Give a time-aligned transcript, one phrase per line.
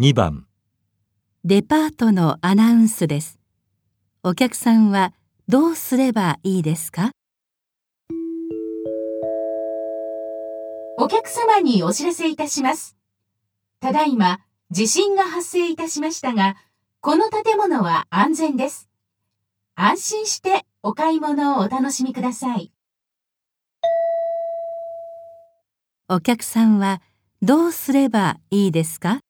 [0.00, 0.44] 2番
[1.44, 3.38] デパートのアナウンスです。
[4.24, 5.12] お客さんは
[5.46, 7.12] どうすればいいですか？
[10.98, 12.96] お客様にお知らせいたします。
[13.78, 14.40] ただいま、
[14.72, 16.56] 地震が発生いたしましたが、
[17.00, 18.88] この建物は安全です。
[19.76, 22.72] 安心してお買い物をお楽しみください。
[26.08, 27.00] お客さんは
[27.42, 29.20] どうすればいいですか？